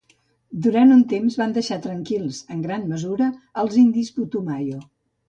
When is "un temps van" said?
0.93-1.53